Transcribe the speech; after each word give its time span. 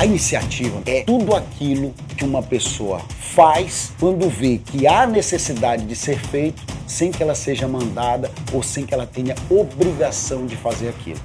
A 0.00 0.06
iniciativa 0.06 0.82
é 0.86 1.02
tudo 1.02 1.36
aquilo 1.36 1.92
que 2.16 2.24
uma 2.24 2.42
pessoa 2.42 3.00
faz 3.18 3.92
quando 4.00 4.30
vê 4.30 4.56
que 4.56 4.86
há 4.86 5.06
necessidade 5.06 5.84
de 5.84 5.94
ser 5.94 6.18
feito 6.18 6.62
sem 6.86 7.12
que 7.12 7.22
ela 7.22 7.34
seja 7.34 7.68
mandada 7.68 8.30
ou 8.50 8.62
sem 8.62 8.86
que 8.86 8.94
ela 8.94 9.06
tenha 9.06 9.34
obrigação 9.50 10.46
de 10.46 10.56
fazer 10.56 10.88
aquilo. 10.88 11.20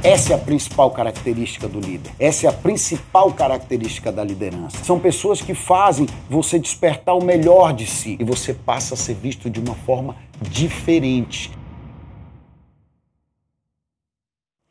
Essa 0.00 0.32
é 0.32 0.36
a 0.36 0.38
principal 0.38 0.92
característica 0.92 1.66
do 1.66 1.80
líder. 1.80 2.12
Essa 2.20 2.46
é 2.46 2.50
a 2.50 2.52
principal 2.52 3.32
característica 3.32 4.12
da 4.12 4.22
liderança. 4.22 4.84
São 4.84 5.00
pessoas 5.00 5.42
que 5.42 5.54
fazem 5.54 6.06
você 6.30 6.56
despertar 6.56 7.16
o 7.16 7.24
melhor 7.24 7.72
de 7.72 7.84
si 7.84 8.16
e 8.20 8.22
você 8.22 8.54
passa 8.54 8.94
a 8.94 8.96
ser 8.96 9.14
visto 9.14 9.50
de 9.50 9.58
uma 9.58 9.74
forma 9.74 10.14
diferente. 10.40 11.50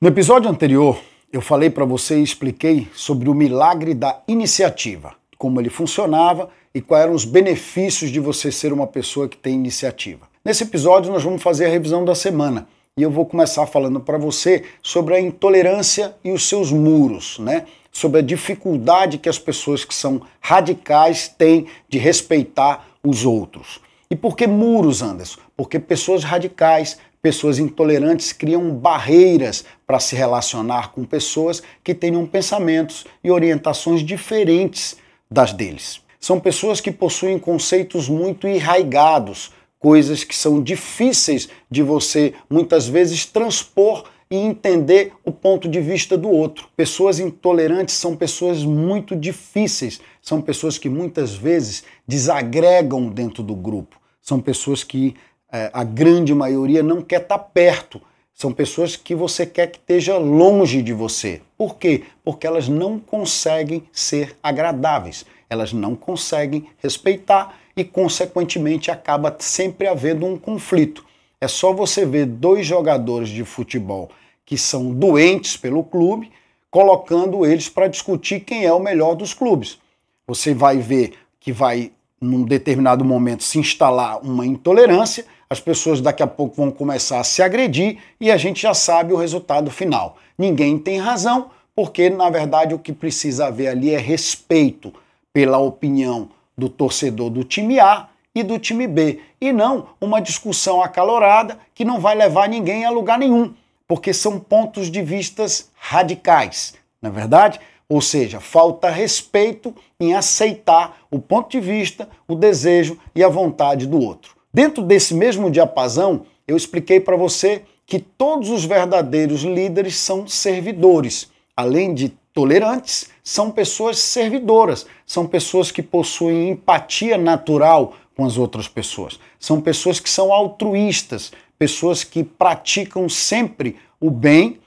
No 0.02 0.07
episódio 0.07 0.50
anterior, 0.50 0.97
eu 1.36 1.41
falei 1.41 1.70
para 1.70 1.83
você 1.83 2.20
e 2.20 2.23
expliquei 2.23 2.88
sobre 2.95 3.30
o 3.30 3.34
milagre 3.34 3.94
da 3.94 4.21
iniciativa, 4.27 5.13
como 5.38 5.59
ele 5.59 5.70
funcionava 5.70 6.49
e 6.73 6.80
quais 6.80 7.03
eram 7.03 7.13
os 7.13 7.25
benefícios 7.25 8.09
de 8.09 8.20
você 8.20 8.52
ser 8.52 8.71
uma 8.71 8.88
pessoa 8.88 9.27
que 9.27 9.35
tem 9.35 9.53
iniciativa. 9.53 10.27
Nesse 10.44 10.63
episódio, 10.63 11.11
nós 11.11 11.23
vamos 11.23 11.44
fazer 11.44 11.66
a 11.66 11.70
revisão 11.70 12.05
da 12.05 12.16
semana 12.16 12.67
e 12.98 13.02
eu 13.03 13.11
vou 13.11 13.25
começar 13.25 13.66
falando 13.67 13.99
para 13.99 14.17
você 14.17 14.63
sobre 14.81 15.16
a 15.16 15.20
intolerância 15.20 16.16
e 16.23 16.31
os 16.31 16.48
seus 16.48 16.71
muros, 16.71 17.38
né? 17.39 17.66
Sobre 17.91 18.20
a 18.20 18.23
dificuldade 18.23 19.17
que 19.17 19.27
as 19.27 19.39
pessoas 19.39 19.83
que 19.83 19.94
são 19.94 20.22
radicais 20.39 21.27
têm 21.27 21.67
de 21.89 21.97
respeitar 21.97 22.88
os 23.03 23.25
outros. 23.25 23.81
E 24.09 24.16
por 24.16 24.38
que 24.38 24.47
muros, 24.47 25.02
Anderson? 25.02 25.41
Porque 25.58 25.80
pessoas 25.80 26.23
radicais 26.23 26.97
Pessoas 27.25 27.57
intolerantes 27.57 28.31
criam 28.31 28.70
barreiras 28.70 29.66
para 29.88 29.99
se 29.99 30.16
relacionar 30.16 30.91
com 30.91 31.03
pessoas 31.03 31.63
que 31.83 31.95
tenham 31.95 32.23
pensamentos 32.23 33.03
e 33.23 33.31
orientações 33.31 34.02
diferentes 34.02 34.95
das 35.27 35.52
deles. 35.52 36.02
São 36.19 36.39
pessoas 36.39 36.80
que 36.80 36.91
possuem 36.91 37.39
conceitos 37.39 38.08
muito 38.08 38.47
enraigados, 38.47 39.52
coisas 39.80 40.23
que 40.23 40.35
são 40.35 40.61
difíceis 40.61 41.50
de 41.67 41.81
você 41.81 42.35
muitas 42.47 42.88
vezes 42.88 43.25
transpor 43.25 44.03
e 44.30 44.35
entender 44.35 45.11
o 45.25 45.31
ponto 45.31 45.67
de 45.67 45.81
vista 45.81 46.16
do 46.16 46.30
outro. 46.30 46.67
Pessoas 46.78 47.17
intolerantes 47.19 47.95
são 47.95 48.16
pessoas 48.16 48.63
muito 48.63 49.16
difíceis, 49.16 50.00
são 50.22 50.44
pessoas 50.44 50.78
que 50.78 50.89
muitas 50.89 51.33
vezes 51.33 51.83
desagregam 52.07 53.09
dentro 53.09 53.41
do 53.41 53.55
grupo, 53.55 54.00
são 54.22 54.39
pessoas 54.39 54.83
que 54.83 55.16
é, 55.56 55.70
a 55.72 55.84
grande 55.84 56.36
maioria 56.36 56.84
não 56.84 57.02
quer 57.02 57.22
estar 57.22 57.38
tá 57.38 57.44
perto. 57.44 58.02
São 58.34 58.52
pessoas 58.52 58.98
que 58.98 59.16
você 59.16 59.45
quer 59.45 59.67
que 59.67 59.78
esteja 59.78 60.17
longe 60.17 60.81
de 60.81 60.92
você. 60.92 61.42
Por 61.58 61.78
quê? 61.78 62.03
Porque 62.23 62.45
elas 62.45 62.67
não 62.67 63.00
conseguem 63.00 63.84
ser 63.94 64.36
agradáveis, 64.44 65.25
elas 65.50 65.72
não 65.72 65.95
conseguem 65.95 66.67
respeitar 66.80 67.58
e, 67.78 67.86
consequentemente, 67.86 68.92
acaba 68.92 69.34
sempre 69.39 69.88
havendo 69.88 70.25
um 70.25 70.38
conflito. 70.38 71.06
É 71.39 71.47
só 71.47 71.72
você 71.72 72.06
ver 72.06 72.25
dois 72.25 72.66
jogadores 72.66 73.30
de 73.30 73.45
futebol 73.45 74.09
que 74.45 74.58
são 74.58 74.92
doentes 74.94 75.56
pelo 75.56 75.84
clube, 75.84 76.31
colocando 76.69 77.45
eles 77.45 77.69
para 77.69 77.88
discutir 77.88 78.42
quem 78.42 78.66
é 78.66 78.73
o 78.73 78.80
melhor 78.80 79.16
dos 79.16 79.34
clubes. 79.34 79.80
Você 80.28 80.53
vai 80.53 80.78
ver 80.78 81.14
que 81.40 81.53
vai, 81.53 81.92
num 82.19 82.44
determinado 82.44 83.06
momento, 83.06 83.44
se 83.44 83.58
instalar 83.58 84.19
uma 84.22 84.45
intolerância 84.45 85.25
as 85.56 85.61
pessoas 85.61 86.02
daqui 86.02 86.22
a 86.22 86.28
pouco 86.28 86.58
vão 86.58 86.70
começar 86.70 87.22
a 87.22 87.23
se 87.23 87.42
agredir 87.42 87.98
e 88.20 88.30
a 88.30 88.36
gente 88.36 88.61
já 88.61 88.73
sabe 88.73 89.14
o 89.14 89.17
resultado 89.17 89.72
final. 89.72 90.17
Ninguém 90.38 90.78
tem 90.78 91.00
razão, 91.00 91.50
porque 91.73 92.09
na 92.09 92.30
verdade 92.30 92.75
o 92.75 92.80
que 92.80 92.92
precisa 92.92 93.47
haver 93.47 93.70
ali 93.70 93.92
é 93.92 93.97
respeito 93.97 94.94
pela 95.31 95.58
opinião 95.58 96.28
do 96.58 96.67
torcedor 96.67 97.30
do 97.30 97.45
time 97.45 97.80
A 97.80 98.09
e 98.34 98.44
do 98.44 98.59
time 98.59 98.85
B, 98.85 99.22
e 99.40 99.53
não 99.53 99.88
uma 100.02 100.19
discussão 100.19 100.81
acalorada 100.81 101.58
que 101.74 101.85
não 101.85 102.02
vai 102.02 102.16
levar 102.16 102.50
ninguém 102.50 102.84
a 102.84 102.90
lugar 102.90 103.18
nenhum, 103.18 103.53
porque 103.88 104.13
são 104.13 104.38
pontos 104.38 104.91
de 104.91 105.02
vistas 105.02 105.72
radicais, 105.78 106.74
na 107.02 107.08
é 107.08 107.12
verdade? 107.13 107.62
Ou 107.88 108.02
seja, 108.02 108.41
falta 108.41 108.90
respeito 108.90 109.74
em 109.97 110.16
aceitar 110.16 110.97
o 111.09 111.18
ponto 111.18 111.50
de 111.50 111.62
vista, 111.62 112.09
o 112.28 112.35
desejo 112.35 113.00
e 113.16 113.24
a 113.24 113.29
vontade 113.29 113.88
do 113.88 114.02
outro. 114.02 114.34
Dentro 114.55 114.81
desse 114.81 115.13
mesmo 115.13 115.51
diapasão, 115.51 116.25
eu 116.47 116.55
expliquei 116.55 116.97
para 116.97 117.17
você 117.17 117.63
que 117.85 117.99
todos 117.99 118.49
os 118.49 118.63
verdadeiros 118.63 119.41
líderes 119.41 119.97
são 119.97 120.25
servidores. 120.25 121.29
Além 121.57 121.93
de 121.93 122.07
tolerantes, 122.33 123.09
são 123.21 123.51
pessoas 123.51 123.99
servidoras, 123.99 124.85
são 125.05 125.27
pessoas 125.27 125.71
que 125.71 125.83
possuem 125.83 126.51
empatia 126.51 127.17
natural 127.17 127.95
com 128.16 128.23
as 128.23 128.38
outras 128.38 128.66
pessoas, 128.66 129.19
são 129.38 129.59
pessoas 129.59 129.99
que 129.99 130.09
são 130.09 130.31
altruístas, 130.31 131.33
pessoas 131.59 132.05
que 132.05 132.23
praticam 132.23 133.09
sempre 133.09 133.75
o 133.99 134.09
bem 134.09 134.57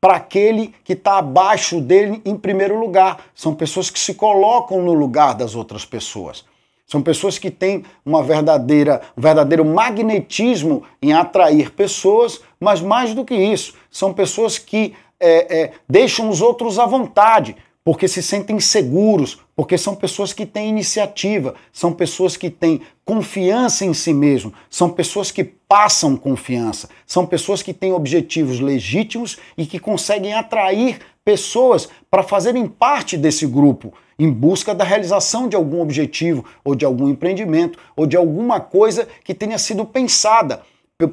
para 0.00 0.16
aquele 0.16 0.74
que 0.82 0.94
está 0.94 1.18
abaixo 1.18 1.80
dele 1.80 2.20
em 2.24 2.36
primeiro 2.36 2.80
lugar, 2.80 3.26
são 3.32 3.54
pessoas 3.54 3.90
que 3.90 3.98
se 4.00 4.14
colocam 4.14 4.82
no 4.82 4.92
lugar 4.92 5.36
das 5.36 5.54
outras 5.54 5.84
pessoas. 5.84 6.44
São 6.86 7.02
pessoas 7.02 7.36
que 7.36 7.50
têm 7.50 7.84
uma 8.04 8.22
verdadeira, 8.22 9.02
um 9.16 9.20
verdadeiro 9.20 9.64
magnetismo 9.64 10.84
em 11.02 11.12
atrair 11.12 11.72
pessoas, 11.72 12.40
mas 12.60 12.80
mais 12.80 13.12
do 13.12 13.24
que 13.24 13.34
isso, 13.34 13.74
são 13.90 14.14
pessoas 14.14 14.56
que 14.56 14.94
é, 15.18 15.62
é, 15.62 15.72
deixam 15.88 16.28
os 16.28 16.40
outros 16.40 16.78
à 16.78 16.86
vontade, 16.86 17.56
porque 17.84 18.06
se 18.06 18.22
sentem 18.22 18.60
seguros, 18.60 19.40
porque 19.54 19.78
são 19.78 19.94
pessoas 19.94 20.32
que 20.32 20.46
têm 20.46 20.68
iniciativa, 20.68 21.54
são 21.72 21.92
pessoas 21.92 22.36
que 22.36 22.50
têm 22.50 22.80
confiança 23.04 23.84
em 23.84 23.94
si 23.94 24.12
mesmo, 24.12 24.52
são 24.68 24.90
pessoas 24.90 25.30
que 25.30 25.42
passam 25.44 26.16
confiança, 26.16 26.88
são 27.06 27.26
pessoas 27.26 27.62
que 27.62 27.72
têm 27.72 27.92
objetivos 27.92 28.60
legítimos 28.60 29.38
e 29.56 29.66
que 29.66 29.78
conseguem 29.78 30.34
atrair 30.34 30.98
pessoas 31.26 31.88
para 32.08 32.22
fazerem 32.22 32.68
parte 32.68 33.16
desse 33.16 33.48
grupo 33.48 33.92
em 34.16 34.30
busca 34.30 34.72
da 34.72 34.84
realização 34.84 35.48
de 35.48 35.56
algum 35.56 35.80
objetivo 35.80 36.44
ou 36.64 36.76
de 36.76 36.84
algum 36.84 37.08
empreendimento 37.08 37.76
ou 37.96 38.06
de 38.06 38.16
alguma 38.16 38.60
coisa 38.60 39.08
que 39.24 39.34
tenha 39.34 39.58
sido 39.58 39.84
pensada 39.84 40.62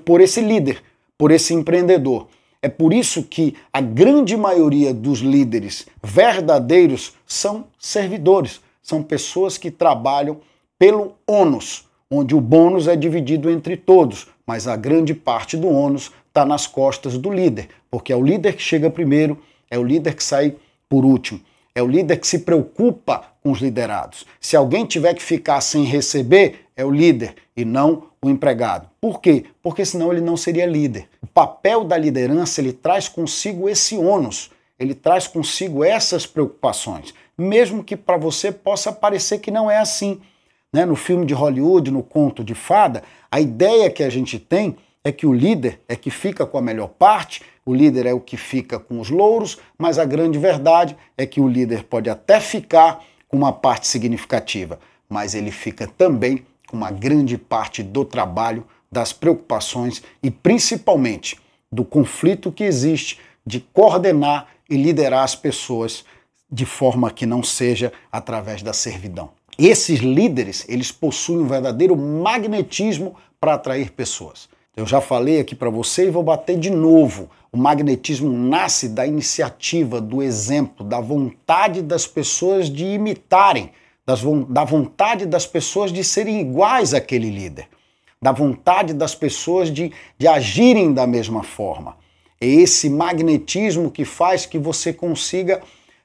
por 0.05 0.21
esse 0.21 0.39
líder, 0.39 0.83
por 1.17 1.31
esse 1.31 1.55
empreendedor. 1.55 2.27
É 2.61 2.69
por 2.69 2.93
isso 2.93 3.23
que 3.23 3.55
a 3.73 3.81
grande 3.81 4.37
maioria 4.37 4.93
dos 4.93 5.19
líderes 5.19 5.87
verdadeiros 6.01 7.13
são 7.25 7.65
servidores, 7.79 8.61
são 8.83 9.01
pessoas 9.01 9.57
que 9.57 9.71
trabalham 9.71 10.37
pelo 10.77 11.13
ônus, 11.27 11.89
onde 12.09 12.35
o 12.35 12.39
bônus 12.39 12.87
é 12.87 12.95
dividido 12.95 13.49
entre 13.49 13.75
todos, 13.75 14.27
mas 14.45 14.67
a 14.67 14.75
grande 14.75 15.15
parte 15.15 15.57
do 15.57 15.67
ônus 15.67 16.11
está 16.27 16.45
nas 16.45 16.67
costas 16.67 17.17
do 17.17 17.31
líder, 17.31 17.69
porque 17.89 18.13
é 18.13 18.15
o 18.15 18.23
líder 18.23 18.55
que 18.55 18.61
chega 18.61 18.89
primeiro, 18.89 19.37
é 19.73 19.79
o 19.79 19.83
líder 19.83 20.13
que 20.13 20.23
sai 20.23 20.55
por 20.87 21.03
último. 21.03 21.41
É 21.73 21.81
o 21.81 21.87
líder 21.87 22.19
que 22.19 22.27
se 22.27 22.39
preocupa 22.39 23.23
com 23.41 23.51
os 23.51 23.59
liderados. 23.59 24.23
Se 24.39 24.55
alguém 24.55 24.85
tiver 24.85 25.15
que 25.15 25.23
ficar 25.23 25.61
sem 25.61 25.83
receber, 25.83 26.67
é 26.77 26.85
o 26.85 26.91
líder 26.91 27.33
e 27.57 27.65
não 27.65 28.03
o 28.21 28.29
empregado. 28.29 28.87
Por 29.01 29.19
quê? 29.19 29.45
Porque 29.63 29.83
senão 29.83 30.11
ele 30.11 30.21
não 30.21 30.37
seria 30.37 30.67
líder. 30.67 31.07
O 31.23 31.25
papel 31.25 31.83
da 31.83 31.97
liderança 31.97 32.61
ele 32.61 32.71
traz 32.71 33.09
consigo 33.09 33.67
esse 33.67 33.97
ônus, 33.97 34.51
ele 34.79 34.93
traz 34.93 35.27
consigo 35.27 35.83
essas 35.83 36.27
preocupações, 36.27 37.11
mesmo 37.35 37.83
que 37.83 37.97
para 37.97 38.15
você 38.15 38.51
possa 38.51 38.91
parecer 38.91 39.39
que 39.39 39.49
não 39.49 39.71
é 39.71 39.79
assim. 39.79 40.21
Né? 40.71 40.85
No 40.85 40.95
filme 40.95 41.25
de 41.25 41.33
Hollywood, 41.33 41.89
no 41.89 42.03
conto 42.03 42.43
de 42.43 42.53
fada, 42.53 43.01
a 43.31 43.41
ideia 43.41 43.89
que 43.89 44.03
a 44.03 44.09
gente 44.09 44.37
tem 44.37 44.77
é 45.03 45.11
que 45.11 45.25
o 45.25 45.33
líder 45.33 45.81
é 45.87 45.95
que 45.95 46.11
fica 46.11 46.45
com 46.45 46.59
a 46.59 46.61
melhor 46.61 46.89
parte, 46.89 47.41
o 47.65 47.73
líder 47.73 48.05
é 48.05 48.13
o 48.13 48.19
que 48.19 48.37
fica 48.37 48.79
com 48.79 48.99
os 48.99 49.09
louros, 49.09 49.57
mas 49.77 49.97
a 49.97 50.05
grande 50.05 50.37
verdade 50.37 50.97
é 51.17 51.25
que 51.25 51.39
o 51.39 51.47
líder 51.47 51.83
pode 51.83 52.09
até 52.09 52.39
ficar 52.39 53.03
com 53.27 53.37
uma 53.37 53.53
parte 53.53 53.87
significativa, 53.87 54.79
mas 55.09 55.33
ele 55.33 55.51
fica 55.51 55.87
também 55.87 56.45
com 56.67 56.77
uma 56.77 56.91
grande 56.91 57.37
parte 57.37 57.81
do 57.81 58.03
trabalho, 58.03 58.65
das 58.91 59.11
preocupações 59.11 60.03
e 60.21 60.29
principalmente 60.29 61.39
do 61.71 61.83
conflito 61.83 62.51
que 62.51 62.63
existe 62.63 63.19
de 63.45 63.59
coordenar 63.59 64.47
e 64.69 64.75
liderar 64.75 65.23
as 65.23 65.35
pessoas 65.35 66.05
de 66.51 66.65
forma 66.65 67.09
que 67.09 67.25
não 67.25 67.41
seja 67.41 67.91
através 68.11 68.61
da 68.61 68.73
servidão. 68.73 69.31
Esses 69.57 69.99
líderes, 69.99 70.65
eles 70.67 70.91
possuem 70.91 71.39
um 71.39 71.47
verdadeiro 71.47 71.95
magnetismo 71.95 73.15
para 73.39 73.55
atrair 73.55 73.91
pessoas. 73.91 74.47
Eu 74.75 74.87
já 74.87 74.99
falei 74.99 75.39
aqui 75.39 75.53
para 75.53 75.69
você 75.69 76.07
e 76.07 76.09
vou 76.09 76.23
bater 76.23 76.57
de 76.57 76.71
novo. 76.71 77.29
O 77.51 77.57
magnetismo 77.57 78.31
nasce 78.31 78.89
da 78.89 79.05
iniciativa, 79.05 80.01
do 80.01 80.23
exemplo, 80.23 80.83
da 80.83 80.99
vontade 80.99 81.83
das 81.83 82.07
pessoas 82.07 82.67
de 82.67 82.83
imitarem, 82.83 83.69
das, 84.03 84.21
da 84.49 84.63
vontade 84.63 85.27
das 85.27 85.45
pessoas 85.45 85.93
de 85.93 86.03
serem 86.03 86.41
iguais 86.41 86.95
àquele 86.95 87.29
líder, 87.29 87.67
da 88.19 88.31
vontade 88.31 88.95
das 88.95 89.13
pessoas 89.13 89.71
de, 89.71 89.91
de 90.17 90.27
agirem 90.27 90.91
da 90.91 91.05
mesma 91.05 91.43
forma. 91.43 91.95
É 92.41 92.47
esse 92.47 92.89
magnetismo 92.89 93.91
que 93.91 94.03
faz 94.03 94.47
que 94.47 94.57
você 94.57 94.91
consiga 94.91 95.61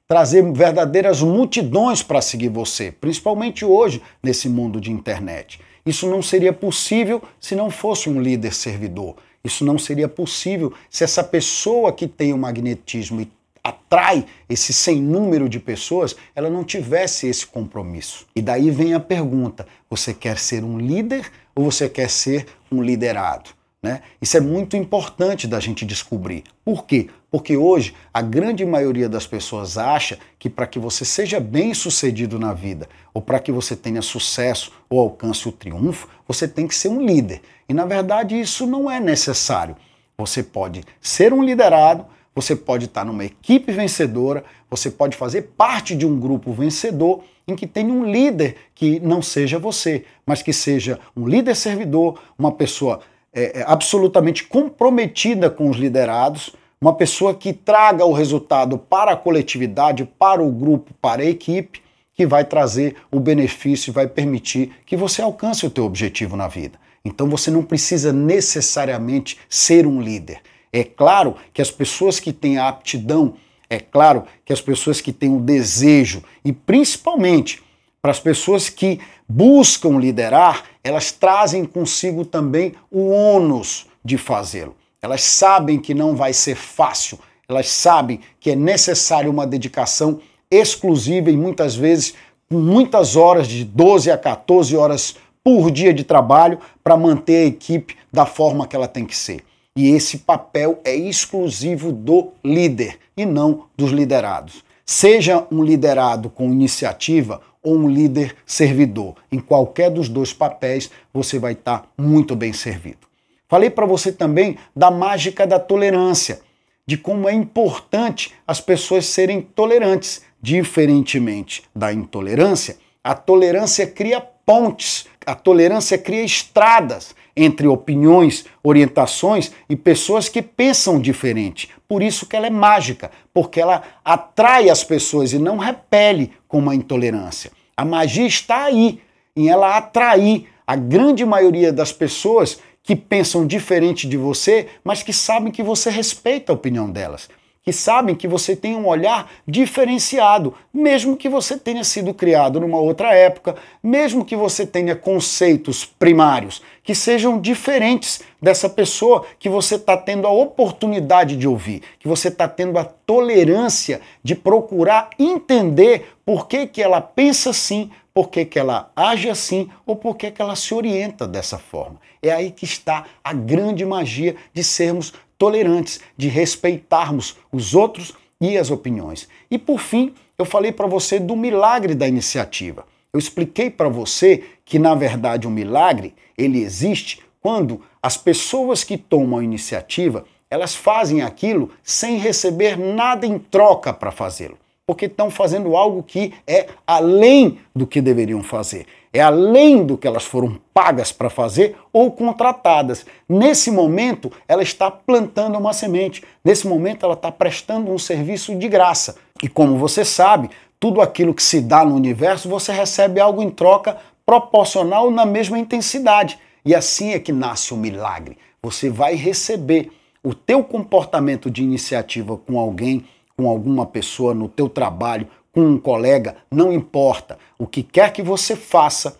trazer 0.07 0.43
verdadeiras 0.53 1.23
multidões 1.23 2.03
para 2.03 2.21
seguir 2.21 2.51
você, 2.51 2.93
principalmente 2.93 3.65
hoje 3.65 4.03
nesse 4.23 4.47
mundo 4.47 4.79
de 4.79 4.93
internet. 4.93 5.59
Isso 5.89 6.07
não 6.07 6.21
seria 6.21 6.53
possível 6.53 7.23
se 7.41 7.57
não 7.57 7.71
fosse 7.71 8.11
um 8.11 8.21
líder 8.21 8.53
servidor. 8.53 9.17
Isso 9.43 9.65
não 9.65 9.79
seria 9.79 10.07
possível 10.07 10.71
se 10.91 11.03
essa 11.03 11.25
pessoa 11.25 11.95
que 11.95 12.07
tem 12.07 12.31
o 12.35 12.37
magnetismo 12.37 13.23
e 13.23 13.31
atrai 13.65 14.27
esse 14.51 14.75
sem 14.75 15.01
número 15.01 15.49
de 15.49 15.59
pessoas, 15.59 16.15
ela 16.37 16.51
não 16.51 16.63
tivesse 16.63 17.27
esse 17.27 17.47
compromisso. 17.47 18.27
E 18.37 18.43
daí 18.43 18.71
vem 18.71 18.93
a 18.93 19.01
pergunta: 19.01 19.67
você 19.89 20.13
quer 20.13 20.39
ser 20.39 20.63
um 20.63 20.79
líder 20.79 21.33
ou 21.55 21.65
você 21.65 21.89
quer 21.89 22.11
ser 22.11 22.45
um 22.71 22.83
liderado? 22.83 23.58
Né? 23.81 24.03
Isso 24.21 24.37
é 24.37 24.41
muito 24.41 24.77
importante 24.77 25.47
da 25.47 25.61
gente 25.61 25.85
descobrir. 25.85 26.43
Por 26.65 26.85
quê? 26.85 27.09
Porque 27.31 27.57
hoje 27.57 27.95
a 28.13 28.21
grande 28.21 28.67
maioria 28.67 29.09
das 29.09 29.25
pessoas 29.25 29.79
acha 29.79 30.19
que 30.37 30.51
para 30.51 30.67
que 30.67 30.81
você 30.81 31.05
seja 31.05 31.39
bem 31.39 31.73
sucedido 31.73 32.41
na 32.41 32.53
vida, 32.53 32.89
ou 33.15 33.23
para 33.23 33.39
que 33.39 33.53
você 33.53 33.77
tenha 33.77 34.03
sucesso 34.03 34.73
ou 34.91 34.99
alcance 34.99 35.49
o 35.49 35.53
triunfo, 35.53 36.09
você 36.27 36.49
tem 36.49 36.67
que 36.67 36.75
ser 36.75 36.89
um 36.89 37.05
líder. 37.05 37.41
E 37.69 37.75
na 37.75 37.85
verdade 37.85 38.39
isso 38.39 38.67
não 38.67 38.91
é 38.91 38.99
necessário. 38.99 39.77
Você 40.17 40.43
pode 40.43 40.83
ser 41.01 41.33
um 41.33 41.45
liderado, 41.45 42.05
você 42.35 42.57
pode 42.57 42.87
estar 42.87 43.05
numa 43.05 43.25
equipe 43.25 43.71
vencedora, 43.71 44.45
você 44.69 44.91
pode 44.91 45.17
fazer 45.17 45.43
parte 45.57 45.95
de 45.95 46.05
um 46.05 46.19
grupo 46.19 46.53
vencedor 46.53 47.23
em 47.47 47.55
que 47.55 47.67
tenha 47.67 47.93
um 47.93 48.11
líder 48.11 48.57
que 48.75 48.99
não 48.99 49.23
seja 49.23 49.59
você, 49.59 50.05
mas 50.27 50.43
que 50.43 50.53
seja 50.53 50.99
um 51.17 51.29
líder 51.29 51.55
servidor, 51.55 52.21
uma 52.37 52.51
pessoa 52.51 53.01
é, 53.33 53.61
é, 53.61 53.65
absolutamente 53.67 54.45
comprometida 54.45 55.51
com 55.51 55.69
os 55.69 55.77
liderados, 55.77 56.55
uma 56.81 56.95
pessoa 56.95 57.35
que 57.35 57.53
traga 57.53 58.05
o 58.05 58.13
resultado 58.13 58.79
para 58.79 59.13
a 59.13 59.17
coletividade, 59.17 60.09
para 60.19 60.43
o 60.43 60.51
grupo, 60.51 60.95
para 61.01 61.23
a 61.23 61.27
equipe, 61.27 61.83
que 62.15 62.27
vai 62.27 62.45
trazer 62.45 62.97
o 63.13 63.21
benefício 63.21 63.91
e 63.91 63.93
vai 63.93 64.07
permitir 64.09 64.73
que 64.85 64.97
você 64.97 65.23
alcance 65.23 65.65
o 65.65 65.71
teu 65.71 65.85
objetivo 65.85 66.37
na 66.37 66.49
vida. 66.49 66.79
Então 67.05 67.29
você 67.29 67.51
não 67.51 67.63
precisa 67.63 68.13
necessariamente 68.13 69.39
ser 69.49 69.87
um 69.87 70.01
líder. 70.01 70.41
É 70.73 70.83
claro 70.85 71.37
que 71.53 71.63
as 71.63 71.71
pessoas 71.71 72.19
que 72.19 72.33
têm 72.33 72.59
a 72.59 72.69
aptidão, 72.69 73.35
é 73.71 73.79
claro 73.79 74.25
que 74.45 74.53
as 74.53 74.61
pessoas 74.61 75.01
que 75.01 75.13
têm 75.13 75.35
o 75.35 75.41
desejo 75.41 76.23
e 76.45 76.53
principalmente 76.53 77.63
para 78.01 78.11
as 78.11 78.21
pessoas 78.21 78.69
que 78.69 79.01
buscam 79.29 79.99
liderar, 79.99 80.65
elas 80.89 81.13
trazem 81.13 81.65
consigo 81.65 82.25
também 82.25 82.75
o 82.91 83.09
ônus 83.09 83.87
de 84.05 84.17
fazê-lo. 84.17 84.75
Elas 85.03 85.23
sabem 85.23 85.79
que 85.79 85.95
não 85.95 86.17
vai 86.17 86.33
ser 86.33 86.57
fácil, 86.57 87.19
elas 87.49 87.69
sabem 87.69 88.21
que 88.41 88.51
é 88.51 88.57
necessário 88.57 89.31
uma 89.31 89.47
dedicação 89.47 90.21
exclusiva 90.51 91.31
e 91.31 91.37
muitas 91.37 91.77
vezes 91.77 92.15
com 92.49 92.59
muitas 92.59 93.15
horas, 93.17 93.47
de 93.47 93.65
12 93.65 94.11
a 94.11 94.17
14 94.17 94.75
horas 94.75 95.17
por 95.45 95.71
dia 95.71 95.93
de 95.93 96.05
trabalho, 96.05 96.59
para 96.83 96.97
manter 96.97 97.45
a 97.45 97.47
equipe 97.47 97.95
da 98.11 98.25
forma 98.25 98.67
que 98.67 98.75
ela 98.75 98.89
tem 98.89 99.05
que 99.05 99.17
ser. 99.17 99.45
E 99.77 99.91
esse 99.91 100.19
papel 100.19 100.81
é 100.85 100.97
exclusivo 100.97 101.93
do 101.93 102.33
líder 102.43 102.99
e 103.17 103.27
não 103.27 103.67
dos 103.77 103.91
liderados. 103.91 104.65
Seja 104.87 105.47
um 105.53 105.63
liderado 105.63 106.31
com 106.31 106.51
iniciativa 106.51 107.43
ou 107.69 107.77
um 107.77 107.87
líder 107.87 108.35
servidor. 108.47 109.15
Em 109.31 109.39
qualquer 109.39 109.91
dos 109.91 110.09
dois 110.09 110.33
papéis, 110.33 110.91
você 111.13 111.39
vai 111.39 111.53
estar 111.53 111.87
muito 111.99 112.35
bem 112.35 112.51
servido. 112.51 113.07
Falei 113.47 113.69
para 113.69 113.85
você 113.85 114.11
também 114.11 114.57
da 114.75 114.91
mágica 114.91 115.47
da 115.47 115.59
tolerância, 115.59 116.41
de 116.87 116.97
como 116.97 117.29
é 117.29 117.35
importante 117.35 118.33
as 118.47 118.59
pessoas 118.59 119.05
serem 119.05 119.43
tolerantes. 119.43 120.23
Diferentemente 120.41 121.65
da 121.75 121.93
intolerância, 121.93 122.77
a 123.05 123.13
tolerância 123.13 123.87
cria 123.87 124.21
pontes, 124.21 125.07
a 125.27 125.35
tolerância 125.35 125.99
cria 125.99 126.23
estradas 126.23 127.15
entre 127.37 127.67
opiniões, 127.67 128.47
orientações 128.63 129.53
e 129.69 129.77
pessoas 129.77 130.29
que 130.29 130.41
pensam 130.41 131.01
diferente. 131.01 131.69
Por 131.87 132.03
isso 132.03 132.25
que 132.25 132.37
ela 132.37 132.47
é 132.47 132.51
mágica, 132.51 133.11
porque 133.35 133.61
ela 133.61 133.83
atrai 134.05 134.71
as 134.71 134.83
pessoas 134.85 135.33
e 135.33 135.39
não 135.39 135.59
repele 135.59 136.33
como 136.47 136.71
a 136.71 136.75
intolerância. 136.75 137.58
A 137.79 137.85
magia 137.85 138.27
está 138.27 138.65
aí, 138.65 139.01
em 139.37 139.49
ela 139.49 139.77
atrair 139.77 140.49
a 140.67 140.75
grande 140.75 141.25
maioria 141.25 141.73
das 141.73 141.93
pessoas 141.93 142.59
que 142.83 142.97
pensam 142.97 143.47
diferente 143.47 144.09
de 144.09 144.17
você, 144.17 144.67
mas 144.83 145.05
que 145.05 145.13
sabem 145.13 145.53
que 145.53 145.63
você 145.63 145.89
respeita 145.89 146.51
a 146.51 146.57
opinião 146.57 146.91
delas 146.91 147.29
que 147.69 147.73
sabem 147.75 148.15
que 148.15 148.27
você 148.27 148.57
tem 148.57 148.75
um 148.75 148.87
olhar 148.87 149.31
diferenciado, 149.47 150.55
mesmo 150.73 151.19
que 151.19 151.29
você 151.29 151.59
tenha 151.59 151.85
sido 151.85 152.15
criado 152.15 152.59
numa 152.59 152.79
outra 152.79 153.13
época, 153.13 153.57
mesmo 153.83 154.25
que 154.25 154.35
você 154.35 154.65
tenha 154.65 154.97
conceitos 154.97 155.85
primários 155.85 156.63
que 156.83 156.95
sejam 156.95 157.39
diferentes 157.39 158.23
dessa 158.41 158.71
pessoa 158.71 159.27
que 159.39 159.51
você 159.51 159.75
está 159.75 159.95
tendo 159.95 160.27
a 160.27 160.31
oportunidade 160.31 161.37
de 161.37 161.47
ouvir, 161.47 161.83
que 161.99 162.09
você 162.09 162.29
está 162.29 162.49
tendo 162.49 162.79
a 162.79 162.85
tolerância 162.87 164.01
de 164.25 164.35
procurar 164.35 165.11
entender 165.19 166.15
por 166.25 166.49
que, 166.49 166.67
que 166.67 166.83
ela 166.83 167.03
pensa 167.03 167.51
assim, 167.51 167.91
por 168.19 168.31
que, 168.31 168.45
que 168.45 168.59
ela 168.59 168.91
age 168.97 169.31
assim 169.31 169.71
ou 169.87 169.95
por 169.95 170.17
que, 170.17 170.29
que 170.33 170.43
ela 170.43 170.57
se 170.57 170.75
orienta 170.75 171.25
dessa 171.25 171.57
forma. 171.57 172.01
É 172.21 172.33
aí 172.33 172.51
que 172.51 172.65
está 172.65 173.05
a 173.23 173.33
grande 173.33 173.87
magia 173.87 174.35
de 174.53 174.65
sermos 174.65 175.15
tolerantes, 175.39 176.01
de 176.17 176.27
respeitarmos 176.27 177.37
os 177.53 177.77
outros 177.77 178.13
e 178.41 178.59
as 178.59 178.73
opiniões. 178.73 179.29
E 179.49 179.57
por 179.57 179.79
fim, 179.79 180.13
eu 180.37 180.45
falei 180.45 180.73
para 180.73 180.89
você 180.89 181.21
do 181.21 181.37
milagre 181.37 181.95
da 181.95 182.09
iniciativa. 182.09 182.85
Eu 183.13 183.21
expliquei 183.21 183.71
para 183.71 183.89
você 183.89 184.43
que 184.65 184.81
na 184.81 184.97
verdade 184.97 185.47
o 185.47 185.51
um 185.51 185.53
milagre, 185.53 186.13
ele 186.37 186.61
existe 186.61 187.23
quando 187.41 187.83
as 188.03 188.17
pessoas 188.17 188.83
que 188.83 188.99
tomam 188.99 189.39
a 189.39 189.45
iniciativa, 189.45 190.25
elas 190.51 190.75
fazem 190.75 191.23
aquilo 191.23 191.71
sem 191.85 192.19
receber 192.19 192.77
nada 192.77 193.25
em 193.25 193.39
troca 193.39 193.93
para 193.93 194.11
fazê-lo 194.11 194.59
porque 194.89 195.05
estão 195.05 195.31
fazendo 195.31 195.77
algo 195.77 196.03
que 196.03 196.33
é 196.47 196.69
além 196.87 197.59
do 197.77 197.87
que 197.87 198.01
deveriam 198.01 198.43
fazer. 198.43 198.87
É 199.13 199.21
além 199.21 199.85
do 199.85 199.99
que 199.99 200.07
elas 200.07 200.25
foram 200.25 200.59
pagas 200.73 201.13
para 201.13 201.29
fazer 201.29 201.77
ou 201.93 202.11
contratadas. 202.11 203.05
Nesse 203.29 203.71
momento, 203.71 204.33
ela 204.49 204.63
está 204.63 204.91
plantando 204.91 205.59
uma 205.59 205.75
semente. 205.75 206.25
Nesse 206.43 206.67
momento, 206.67 207.05
ela 207.05 207.13
está 207.13 207.31
prestando 207.31 207.93
um 207.93 207.99
serviço 207.99 208.57
de 208.57 208.67
graça. 208.67 209.17
E 209.43 209.49
como 209.49 209.77
você 209.77 210.07
sabe, 210.07 210.49
tudo 210.81 211.03
aquilo 211.03 211.35
que 211.35 211.43
se 211.43 211.61
dá 211.61 211.85
no 211.85 211.95
universo, 211.95 212.49
você 212.49 212.73
recebe 212.73 213.21
algo 213.21 213.43
em 213.43 213.51
troca 213.51 213.99
proporcional 214.25 215.11
na 215.11 215.27
mesma 215.27 215.59
intensidade. 215.59 216.39
E 216.65 216.75
assim 216.75 217.13
é 217.13 217.19
que 217.19 217.31
nasce 217.31 217.75
o 217.75 217.77
milagre. 217.77 218.39
Você 218.63 218.89
vai 218.89 219.17
receber 219.17 219.91
o 220.25 220.33
teu 220.33 220.65
comportamento 220.65 221.51
de 221.51 221.63
iniciativa 221.63 222.39
com 222.39 222.59
alguém 222.59 223.05
com 223.39 223.49
alguma 223.49 223.87
pessoa 223.87 224.35
no 224.35 224.49
teu 224.49 224.69
trabalho, 224.69 225.29
com 225.53 225.61
um 225.61 225.79
colega, 225.79 226.35
não 226.51 226.73
importa. 226.73 227.39
O 227.57 227.69
que 227.69 227.85
quer 227.85 228.13
que 228.13 228.21
você 228.21 228.57
faça, 228.57 229.17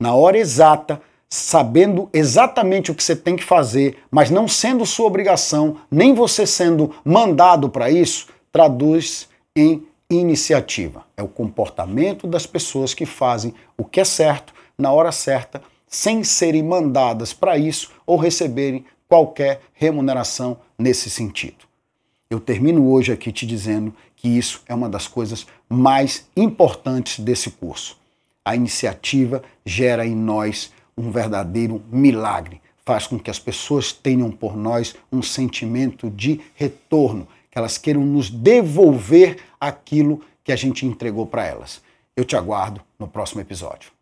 na 0.00 0.14
hora 0.14 0.38
exata, 0.38 1.02
sabendo 1.28 2.08
exatamente 2.14 2.90
o 2.90 2.94
que 2.94 3.04
você 3.04 3.14
tem 3.14 3.36
que 3.36 3.44
fazer, 3.44 3.98
mas 4.10 4.30
não 4.30 4.48
sendo 4.48 4.86
sua 4.86 5.06
obrigação, 5.06 5.76
nem 5.90 6.14
você 6.14 6.46
sendo 6.46 6.94
mandado 7.04 7.68
para 7.68 7.90
isso, 7.90 8.28
traduz 8.50 9.28
em 9.54 9.86
iniciativa. 10.08 11.04
É 11.14 11.22
o 11.22 11.28
comportamento 11.28 12.26
das 12.26 12.46
pessoas 12.46 12.94
que 12.94 13.04
fazem 13.04 13.52
o 13.76 13.84
que 13.84 14.00
é 14.00 14.04
certo, 14.04 14.54
na 14.78 14.90
hora 14.92 15.12
certa, 15.12 15.60
sem 15.86 16.24
serem 16.24 16.62
mandadas 16.62 17.34
para 17.34 17.58
isso 17.58 17.90
ou 18.06 18.16
receberem 18.16 18.86
qualquer 19.06 19.60
remuneração 19.74 20.56
nesse 20.78 21.10
sentido. 21.10 21.67
Eu 22.30 22.38
termino 22.38 22.90
hoje 22.90 23.10
aqui 23.10 23.32
te 23.32 23.46
dizendo 23.46 23.94
que 24.14 24.28
isso 24.28 24.62
é 24.66 24.74
uma 24.74 24.88
das 24.88 25.08
coisas 25.08 25.46
mais 25.66 26.28
importantes 26.36 27.20
desse 27.20 27.50
curso. 27.50 27.96
A 28.44 28.54
iniciativa 28.54 29.42
gera 29.64 30.06
em 30.06 30.14
nós 30.14 30.70
um 30.94 31.10
verdadeiro 31.10 31.82
milagre, 31.90 32.60
faz 32.84 33.06
com 33.06 33.18
que 33.18 33.30
as 33.30 33.38
pessoas 33.38 33.92
tenham 33.92 34.30
por 34.30 34.56
nós 34.56 34.94
um 35.10 35.22
sentimento 35.22 36.10
de 36.10 36.40
retorno, 36.54 37.26
que 37.50 37.58
elas 37.58 37.78
queiram 37.78 38.04
nos 38.04 38.28
devolver 38.28 39.38
aquilo 39.58 40.20
que 40.44 40.52
a 40.52 40.56
gente 40.56 40.84
entregou 40.84 41.26
para 41.26 41.46
elas. 41.46 41.80
Eu 42.14 42.26
te 42.26 42.36
aguardo 42.36 42.82
no 42.98 43.08
próximo 43.08 43.40
episódio. 43.40 43.97